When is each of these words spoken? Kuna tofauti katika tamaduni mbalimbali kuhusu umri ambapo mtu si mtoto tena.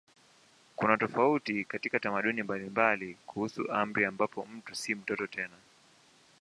Kuna 0.75 0.97
tofauti 0.97 1.63
katika 1.65 1.99
tamaduni 1.99 2.43
mbalimbali 2.43 3.17
kuhusu 3.25 3.61
umri 3.83 4.05
ambapo 4.05 4.45
mtu 4.45 4.75
si 4.75 4.95
mtoto 4.95 5.27
tena. 5.27 5.55